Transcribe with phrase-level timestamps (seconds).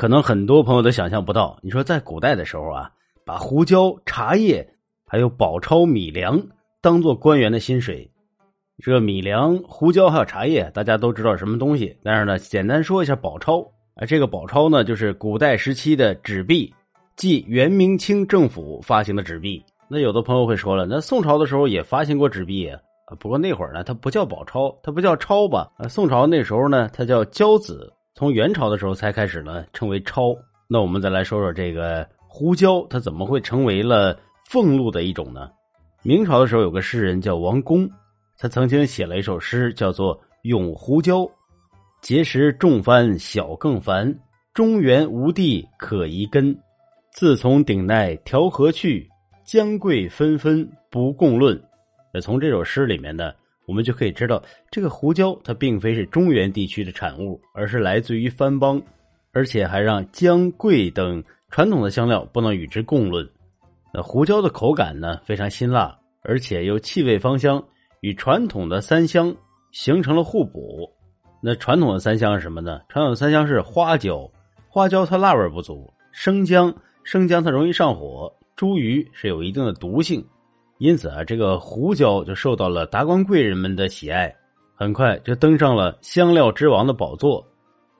[0.00, 2.90] 可能很多朋友都想象不到，你说在古代的时候啊，
[3.22, 4.66] 把胡椒、茶叶
[5.06, 6.42] 还有宝钞、米粮
[6.80, 8.10] 当做官员的薪水。
[8.82, 11.94] 这米粮、胡椒还有茶叶，大家都知道什么东西。
[12.02, 13.60] 但是呢，简单说一下宝钞
[13.94, 16.72] 啊，这个宝钞呢，就是古代时期的纸币，
[17.14, 19.62] 即元、明清政府发行的纸币。
[19.86, 22.80] 那有的朋友会说了，那宋朝的时候也发行过纸币啊，
[23.18, 25.70] 不过那会儿呢，它不叫宝钞，它不叫钞吧？
[25.76, 27.92] 啊，宋朝那时候呢，它叫交子。
[28.14, 30.36] 从元朝的时候才开始呢，称为钞。
[30.68, 35.50] 那我们再来说说这个胡椒，它怎么会成为了俸禄的一种呢？
[36.02, 37.88] 明朝的时候有个诗人叫王公。
[38.38, 41.18] 他曾经写了一首诗，叫做《咏胡椒》
[42.02, 44.18] ：“碣石重帆小更烦，
[44.54, 46.58] 中原无地可移根。
[47.12, 49.06] 自从顶奈调和去，
[49.44, 51.62] 姜桂纷纷不共论。”
[52.14, 53.30] 那从这首诗里面呢，
[53.70, 58.82] 我们就可以知道，这个胡椒它并非是中原地区的产物，而是来自于番邦，
[59.32, 63.24] 而且还让姜桂等传统的香料不能与之共论。
[63.94, 67.62] 那胡椒的口感呢，非常辛辣，而且又气味芳香。
[68.00, 69.32] 与传统的三香
[69.70, 70.90] 形成了互补。
[71.40, 72.80] 那传统的三香是什么呢？
[72.88, 74.28] 传统的三香是花椒，
[74.68, 80.26] 花椒它辣味不足；生姜，生姜它容易上火；茱萸是有一定的毒性。
[80.80, 84.34] 因此啊，这个胡椒就受到了达官贵人们的喜爱，
[84.74, 87.46] 很快就登上了香料之王的宝座。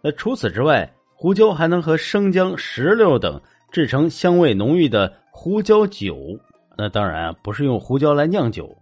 [0.00, 3.40] 那除此之外，胡椒还能和生姜、石榴等
[3.72, 6.38] 制成香味浓郁的胡椒酒。
[6.76, 8.72] 那当然啊，不是用胡椒来酿酒。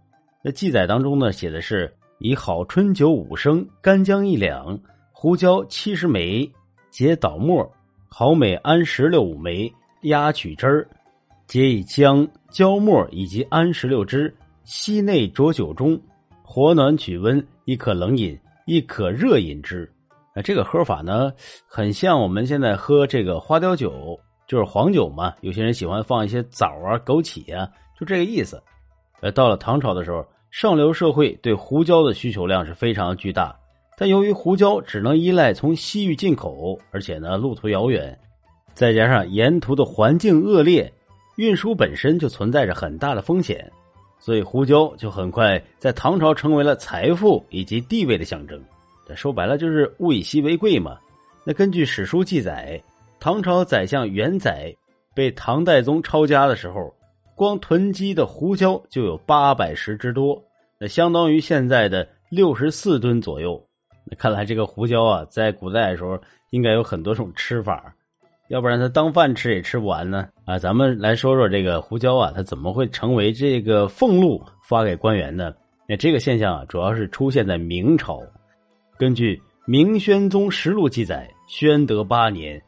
[0.43, 4.79] 那记载当中呢，写的是以好春酒五升，干姜一两，
[5.11, 6.47] 胡椒七十枚，
[6.91, 7.67] 结捣末，
[8.07, 9.73] 好美安石榴五枚，
[10.03, 10.87] 压取汁儿，
[11.47, 15.97] 皆以姜、椒末以及安石榴汁，吸内浊酒中，
[16.43, 19.89] 火暖取温，亦可冷饮，亦可热饮之。
[20.43, 21.31] 这个喝法呢，
[21.65, 25.33] 很像我们现在喝这个花雕酒，就是黄酒嘛。
[25.39, 27.65] 有些人喜欢放一些枣啊、枸杞啊，
[27.97, 28.61] 就这个意思。
[29.21, 33.57] 呃，到了唐朝的时候，上流社会对胡椒的需求量是非常巨大，
[33.97, 38.19] 但由于胡椒只能依赖从西域进口，而且呢路途遥远，
[38.73, 40.93] 再加上沿途的环境恶劣，
[41.37, 43.71] 运输本身就存在着很大的风险，
[44.19, 48.61] 所以胡椒就很快在唐朝成为了财富以及地位的象征。
[49.07, 50.97] 这说白了就是物以稀为贵嘛。
[51.43, 52.79] 那根据史书记载，
[53.19, 54.75] 唐朝宰相元载
[55.15, 56.93] 被唐代宗抄家的时候。
[57.35, 60.43] 光囤积的胡椒就有八百石之多，
[60.79, 63.63] 那相当于现在的六十四吨左右。
[64.05, 67.93] 那看来这个胡椒啊，在古代的时候应该有很多种吃法，
[68.49, 70.27] 要不然他当饭吃也吃不完呢。
[70.45, 75.53] 啊，咱们来说说这个胡椒啊，它怎么会成为这个俸禄发给官员呢？
[75.87, 78.21] 那这个现象啊，主要是出现在明朝。
[78.97, 79.35] 根据
[79.65, 82.61] 《明宣宗实录》记载，宣德八年，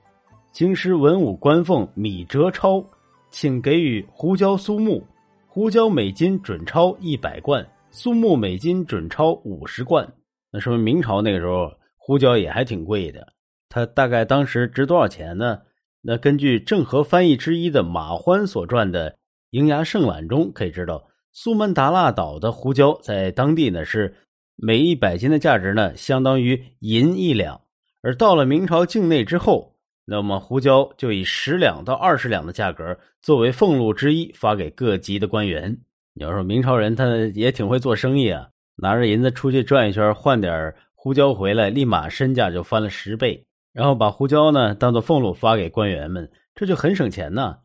[0.52, 2.84] 京师文武官俸米折钞。
[3.32, 5.06] 请给予胡椒苏木，
[5.46, 10.12] 胡椒每斤准钞一百贯，苏木每斤准钞五十贯。
[10.52, 13.28] 那说明明朝那个时候胡椒也还挺贵的。
[13.70, 15.60] 它大概当时值多少钱呢？
[16.02, 19.12] 那根据郑和翻译之一的马欢所撰的
[19.52, 24.16] 《营牙圣览》中可以知道，苏门答腊岛的胡椒在当地呢是
[24.56, 27.62] 每一百斤的价值呢相当于银一两，
[28.02, 29.76] 而到了明朝境内之后。
[30.12, 35.78] 那么胡椒就以十两到二十两的价格作为俸禄之一发给各级的官员。
[36.16, 37.06] 你要说明朝人他
[37.36, 43.46] 也挺会做生意啊，拿着银子出去转一圈，换点胡椒回来，立马身价就翻了十倍。
[43.74, 47.60] 然后把胡椒呢当做俸禄发给官员们，这就很省钱呐。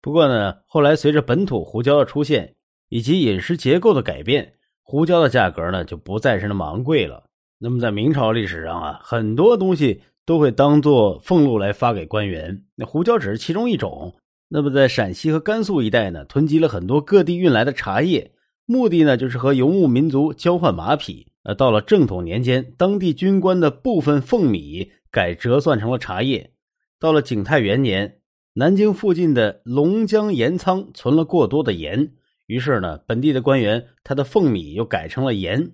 [0.00, 2.54] 不过呢，后来随着本土胡椒的出现
[2.88, 7.24] 以及饮食结构的改变，胡椒的价格呢就不再是那么昂贵了。
[7.58, 10.02] 那么在明朝历史上啊，很多东西。
[10.26, 14.14] 都会当做俸禄来发给官员，那胡椒只是其中一种。
[14.48, 18.30] 那么在陕西和甘肃一带呢，囤积了很多各地运来的茶叶，
[18.64, 21.26] 目的呢就是和游牧民族交换马匹。
[21.42, 26.52] 呃，到了正统年间，当地军官的部分俸米改折算成了茶叶。
[26.98, 28.20] 到了景泰元年，
[28.54, 32.12] 南京附近的龙江盐仓存了过多的盐，
[32.46, 35.72] 于是呢，本地的官员他的俸米又改成了盐。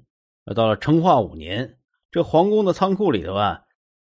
[0.55, 1.79] 到了成化五年，
[2.11, 3.63] 这皇宫的仓库里头啊。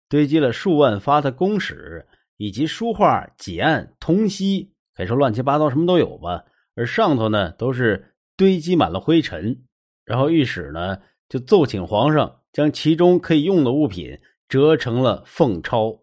[0.09, 2.05] 堆积了数万发的公史，
[2.37, 6.43] 以及书画、几案、铜锡，可以说乱七八糟，什么都有吧。
[6.75, 9.63] 而上头呢，都是堆积满了灰尘。
[10.05, 14.19] 然后御史呢，就奏请皇上将其中可以用的物品
[14.53, 16.02] 折成了凤钞。